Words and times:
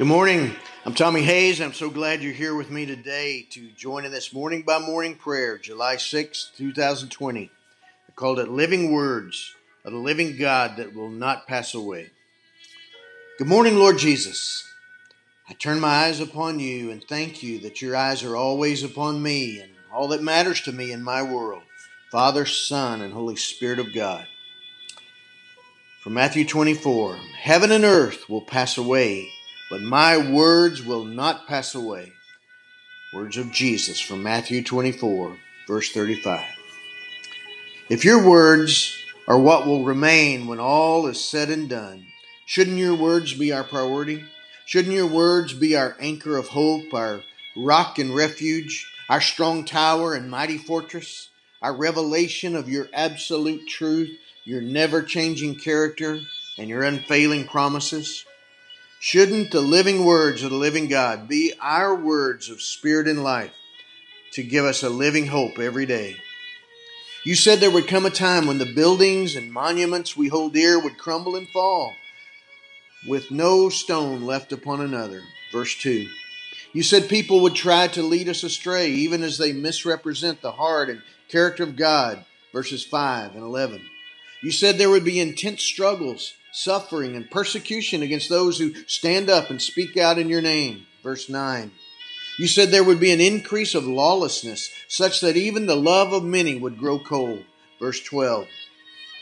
Good 0.00 0.06
morning. 0.06 0.56
I'm 0.86 0.94
Tommy 0.94 1.20
Hayes. 1.20 1.60
I'm 1.60 1.74
so 1.74 1.90
glad 1.90 2.22
you're 2.22 2.32
here 2.32 2.54
with 2.54 2.70
me 2.70 2.86
today 2.86 3.46
to 3.50 3.70
join 3.72 4.06
in 4.06 4.12
this 4.12 4.32
morning 4.32 4.62
by 4.62 4.78
morning 4.78 5.14
prayer, 5.14 5.58
July 5.58 5.98
6, 5.98 6.52
2020. 6.56 7.50
I 8.08 8.12
called 8.12 8.38
it 8.38 8.48
Living 8.48 8.92
Words 8.92 9.54
of 9.84 9.92
the 9.92 9.98
Living 9.98 10.38
God 10.38 10.78
that 10.78 10.94
will 10.94 11.10
not 11.10 11.46
pass 11.46 11.74
away. 11.74 12.12
Good 13.36 13.46
morning, 13.46 13.76
Lord 13.76 13.98
Jesus. 13.98 14.64
I 15.50 15.52
turn 15.52 15.80
my 15.80 16.06
eyes 16.06 16.18
upon 16.18 16.60
you 16.60 16.90
and 16.90 17.04
thank 17.04 17.42
you 17.42 17.58
that 17.58 17.82
your 17.82 17.94
eyes 17.94 18.22
are 18.22 18.36
always 18.36 18.82
upon 18.82 19.22
me 19.22 19.60
and 19.60 19.70
all 19.92 20.08
that 20.08 20.22
matters 20.22 20.62
to 20.62 20.72
me 20.72 20.92
in 20.92 21.02
my 21.02 21.22
world 21.22 21.62
Father, 22.10 22.46
Son, 22.46 23.02
and 23.02 23.12
Holy 23.12 23.36
Spirit 23.36 23.78
of 23.78 23.92
God. 23.92 24.26
From 26.02 26.14
Matthew 26.14 26.46
24 26.46 27.16
Heaven 27.42 27.70
and 27.70 27.84
earth 27.84 28.30
will 28.30 28.40
pass 28.40 28.78
away 28.78 29.30
but 29.70 29.80
my 29.80 30.18
words 30.18 30.84
will 30.84 31.04
not 31.04 31.46
pass 31.46 31.76
away. 31.76 32.12
Words 33.14 33.36
of 33.36 33.52
Jesus 33.52 34.00
from 34.00 34.22
Matthew 34.22 34.62
24, 34.64 35.36
verse 35.68 35.92
35. 35.92 36.44
If 37.88 38.04
your 38.04 38.28
words 38.28 38.96
are 39.28 39.38
what 39.38 39.66
will 39.66 39.84
remain 39.84 40.48
when 40.48 40.58
all 40.58 41.06
is 41.06 41.24
said 41.24 41.50
and 41.50 41.68
done, 41.68 42.04
shouldn't 42.46 42.78
your 42.78 42.96
words 42.96 43.32
be 43.34 43.52
our 43.52 43.64
priority? 43.64 44.24
Shouldn't 44.66 44.94
your 44.94 45.06
words 45.06 45.52
be 45.52 45.76
our 45.76 45.96
anchor 46.00 46.36
of 46.36 46.48
hope, 46.48 46.92
our 46.92 47.22
rock 47.56 47.98
and 47.98 48.14
refuge, 48.14 48.88
our 49.08 49.20
strong 49.20 49.64
tower 49.64 50.14
and 50.14 50.30
mighty 50.30 50.58
fortress, 50.58 51.30
our 51.62 51.74
revelation 51.74 52.56
of 52.56 52.68
your 52.68 52.88
absolute 52.92 53.68
truth, 53.68 54.10
your 54.44 54.60
never 54.60 55.02
changing 55.02 55.56
character, 55.56 56.20
and 56.58 56.68
your 56.68 56.82
unfailing 56.82 57.46
promises? 57.46 58.24
Shouldn't 59.02 59.50
the 59.50 59.62
living 59.62 60.04
words 60.04 60.42
of 60.42 60.50
the 60.50 60.56
living 60.56 60.86
God 60.86 61.26
be 61.26 61.54
our 61.58 61.94
words 61.94 62.50
of 62.50 62.60
spirit 62.60 63.08
and 63.08 63.24
life 63.24 63.54
to 64.34 64.42
give 64.42 64.66
us 64.66 64.82
a 64.82 64.90
living 64.90 65.28
hope 65.28 65.58
every 65.58 65.86
day? 65.86 66.16
You 67.24 67.34
said 67.34 67.60
there 67.60 67.70
would 67.70 67.88
come 67.88 68.04
a 68.04 68.10
time 68.10 68.46
when 68.46 68.58
the 68.58 68.74
buildings 68.74 69.36
and 69.36 69.50
monuments 69.50 70.18
we 70.18 70.28
hold 70.28 70.52
dear 70.52 70.78
would 70.78 70.98
crumble 70.98 71.34
and 71.34 71.48
fall 71.48 71.94
with 73.08 73.30
no 73.30 73.70
stone 73.70 74.26
left 74.26 74.52
upon 74.52 74.82
another. 74.82 75.22
Verse 75.50 75.74
2. 75.76 76.06
You 76.74 76.82
said 76.82 77.08
people 77.08 77.40
would 77.40 77.54
try 77.54 77.88
to 77.88 78.02
lead 78.02 78.28
us 78.28 78.42
astray 78.42 78.90
even 78.90 79.22
as 79.22 79.38
they 79.38 79.54
misrepresent 79.54 80.42
the 80.42 80.52
heart 80.52 80.90
and 80.90 81.00
character 81.30 81.62
of 81.62 81.74
God. 81.74 82.26
Verses 82.52 82.84
5 82.84 83.34
and 83.34 83.44
11. 83.44 83.80
You 84.42 84.52
said 84.52 84.76
there 84.76 84.90
would 84.90 85.04
be 85.04 85.20
intense 85.20 85.62
struggles 85.62 86.34
suffering 86.52 87.16
and 87.16 87.30
persecution 87.30 88.02
against 88.02 88.28
those 88.28 88.58
who 88.58 88.74
stand 88.86 89.30
up 89.30 89.50
and 89.50 89.60
speak 89.60 89.96
out 89.96 90.18
in 90.18 90.28
your 90.28 90.42
name. 90.42 90.86
Verse 91.02 91.28
9. 91.28 91.70
You 92.38 92.46
said 92.46 92.70
there 92.70 92.84
would 92.84 93.00
be 93.00 93.10
an 93.10 93.20
increase 93.20 93.74
of 93.74 93.84
lawlessness, 93.84 94.70
such 94.88 95.20
that 95.20 95.36
even 95.36 95.66
the 95.66 95.76
love 95.76 96.12
of 96.12 96.24
many 96.24 96.56
would 96.56 96.78
grow 96.78 96.98
cold. 96.98 97.44
Verse 97.78 98.00
12. 98.00 98.46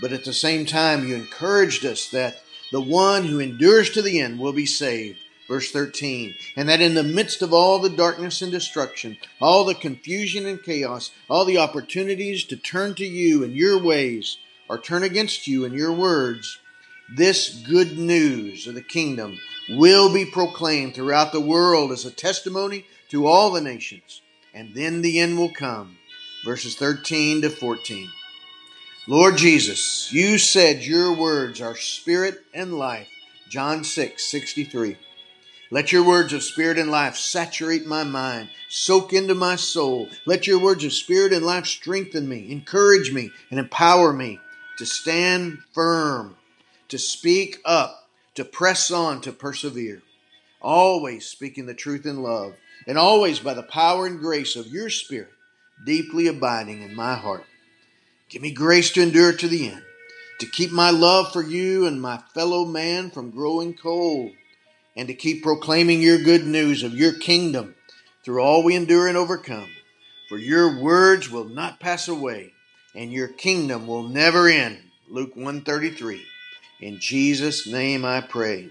But 0.00 0.12
at 0.12 0.24
the 0.24 0.32
same 0.32 0.66
time, 0.66 1.06
you 1.06 1.14
encouraged 1.14 1.84
us 1.84 2.08
that 2.10 2.42
the 2.72 2.80
one 2.80 3.24
who 3.24 3.38
endures 3.38 3.90
to 3.90 4.02
the 4.02 4.20
end 4.20 4.40
will 4.40 4.52
be 4.52 4.66
saved. 4.66 5.18
Verse 5.46 5.70
13. 5.70 6.34
And 6.56 6.68
that 6.68 6.80
in 6.80 6.94
the 6.94 7.02
midst 7.02 7.42
of 7.42 7.52
all 7.52 7.78
the 7.78 7.90
darkness 7.90 8.42
and 8.42 8.50
destruction, 8.50 9.16
all 9.40 9.64
the 9.64 9.74
confusion 9.74 10.46
and 10.46 10.62
chaos, 10.62 11.10
all 11.28 11.44
the 11.44 11.58
opportunities 11.58 12.44
to 12.44 12.56
turn 12.56 12.94
to 12.94 13.04
you 13.04 13.44
and 13.44 13.54
your 13.54 13.80
ways, 13.80 14.38
or 14.68 14.78
turn 14.78 15.02
against 15.02 15.46
you 15.46 15.64
and 15.64 15.74
your 15.74 15.92
words, 15.92 16.58
this 17.08 17.62
good 17.66 17.98
news 17.98 18.66
of 18.66 18.74
the 18.74 18.82
kingdom 18.82 19.38
will 19.68 20.12
be 20.12 20.24
proclaimed 20.24 20.94
throughout 20.94 21.32
the 21.32 21.40
world 21.40 21.92
as 21.92 22.04
a 22.04 22.10
testimony 22.10 22.86
to 23.10 23.26
all 23.26 23.50
the 23.50 23.60
nations, 23.60 24.22
and 24.54 24.74
then 24.74 25.02
the 25.02 25.20
end 25.20 25.38
will 25.38 25.52
come. 25.52 25.96
Verses 26.44 26.76
13 26.76 27.42
to 27.42 27.50
14. 27.50 28.08
Lord 29.06 29.36
Jesus, 29.36 30.12
you 30.12 30.38
said 30.38 30.82
your 30.82 31.14
words 31.14 31.60
are 31.60 31.76
spirit 31.76 32.42
and 32.54 32.78
life. 32.78 33.08
John 33.48 33.84
6, 33.84 34.24
63. 34.24 34.96
Let 35.70 35.92
your 35.92 36.04
words 36.04 36.32
of 36.32 36.42
spirit 36.42 36.78
and 36.78 36.90
life 36.90 37.16
saturate 37.16 37.86
my 37.86 38.04
mind, 38.04 38.48
soak 38.68 39.12
into 39.12 39.34
my 39.34 39.56
soul. 39.56 40.08
Let 40.24 40.46
your 40.46 40.58
words 40.58 40.84
of 40.84 40.92
spirit 40.92 41.32
and 41.32 41.44
life 41.44 41.66
strengthen 41.66 42.28
me, 42.28 42.50
encourage 42.50 43.12
me, 43.12 43.30
and 43.50 43.58
empower 43.58 44.12
me 44.12 44.40
to 44.78 44.86
stand 44.86 45.58
firm 45.72 46.36
to 46.88 46.98
speak 46.98 47.60
up, 47.64 48.08
to 48.34 48.44
press 48.44 48.90
on, 48.90 49.20
to 49.22 49.32
persevere. 49.32 50.02
Always 50.60 51.26
speaking 51.26 51.66
the 51.66 51.74
truth 51.74 52.06
in 52.06 52.22
love, 52.22 52.54
and 52.86 52.98
always 52.98 53.38
by 53.38 53.54
the 53.54 53.62
power 53.62 54.06
and 54.06 54.18
grace 54.18 54.56
of 54.56 54.66
your 54.66 54.90
Spirit, 54.90 55.32
deeply 55.84 56.26
abiding 56.26 56.82
in 56.82 56.94
my 56.94 57.14
heart. 57.14 57.44
Give 58.28 58.42
me 58.42 58.52
grace 58.52 58.90
to 58.92 59.02
endure 59.02 59.32
to 59.32 59.48
the 59.48 59.68
end, 59.68 59.82
to 60.40 60.46
keep 60.46 60.72
my 60.72 60.90
love 60.90 61.32
for 61.32 61.42
you 61.42 61.86
and 61.86 62.00
my 62.00 62.18
fellow 62.34 62.64
man 62.64 63.10
from 63.10 63.30
growing 63.30 63.74
cold, 63.74 64.32
and 64.96 65.08
to 65.08 65.14
keep 65.14 65.42
proclaiming 65.42 66.00
your 66.00 66.18
good 66.18 66.46
news 66.46 66.82
of 66.82 66.94
your 66.94 67.12
kingdom 67.12 67.74
through 68.24 68.40
all 68.40 68.62
we 68.62 68.74
endure 68.74 69.06
and 69.06 69.16
overcome. 69.16 69.68
For 70.28 70.38
your 70.38 70.80
words 70.80 71.30
will 71.30 71.44
not 71.44 71.80
pass 71.80 72.08
away, 72.08 72.52
and 72.94 73.12
your 73.12 73.28
kingdom 73.28 73.86
will 73.86 74.02
never 74.02 74.48
end. 74.48 74.78
Luke 75.08 75.36
133. 75.36 76.24
In 76.84 77.00
Jesus' 77.00 77.66
name 77.66 78.04
I 78.04 78.20
pray. 78.20 78.68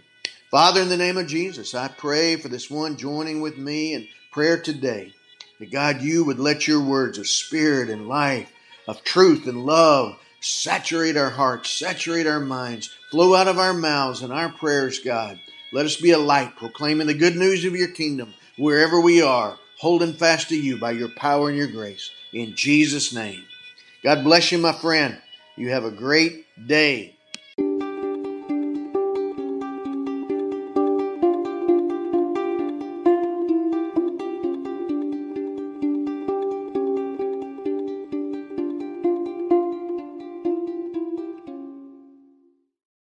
Father, 0.52 0.84
in 0.84 0.90
the 0.90 0.98
name 0.98 1.18
of 1.18 1.26
Jesus, 1.26 1.74
I 1.74 1.88
pray 1.88 2.36
for 2.36 2.48
this 2.48 2.70
one 2.70 2.96
joining 2.96 3.42
with 3.42 3.58
me 3.58 3.96
in 3.96 4.08
prayer 4.32 4.62
today. 4.62 5.12
That 5.60 5.72
God, 5.72 6.04
you 6.04 6.24
would 6.24 6.38
let 6.38 6.68
your 6.68 6.80
words 6.80 7.18
of 7.18 7.28
spirit 7.28 7.90
and 7.90 8.08
life, 8.08 8.52
of 8.88 9.04
truth 9.04 9.48
and 9.48 9.66
love, 9.66 10.16
saturate 10.42 11.18
our 11.18 11.32
hearts, 11.32 11.72
saturate 11.72 12.28
our 12.28 12.40
minds, 12.40 12.96
flow 13.10 13.34
out 13.34 13.48
of 13.48 13.58
our 13.58 13.74
mouths 13.74 14.22
and 14.22 14.32
our 14.32 14.50
prayers, 14.50 15.00
God. 15.00 15.40
Let 15.72 15.88
us 15.88 15.96
be 15.96 16.12
a 16.12 16.20
light 16.20 16.56
proclaiming 16.56 17.08
the 17.08 17.16
good 17.16 17.36
news 17.36 17.66
of 17.66 17.76
your 17.76 17.88
kingdom 17.88 18.36
wherever 18.60 19.02
we 19.02 19.24
are, 19.24 19.58
holding 19.80 20.14
fast 20.14 20.50
to 20.50 20.56
you 20.56 20.78
by 20.78 20.92
your 20.92 21.10
power 21.10 21.50
and 21.50 21.58
your 21.58 21.66
grace. 21.66 22.12
In 22.32 22.56
Jesus' 22.56 23.12
name. 23.12 23.44
God 24.04 24.24
bless 24.24 24.52
you, 24.52 24.60
my 24.60 24.72
friend. 24.72 25.20
You 25.56 25.72
have 25.72 25.84
a 25.84 25.90
great 25.90 26.46
day. 26.68 27.16